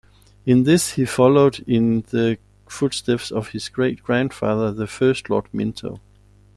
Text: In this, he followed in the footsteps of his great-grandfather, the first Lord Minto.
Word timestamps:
In 0.47 0.63
this, 0.63 0.93
he 0.93 1.05
followed 1.05 1.59
in 1.67 2.01
the 2.09 2.39
footsteps 2.67 3.29
of 3.29 3.49
his 3.49 3.69
great-grandfather, 3.69 4.71
the 4.71 4.87
first 4.87 5.29
Lord 5.29 5.45
Minto. 5.53 5.99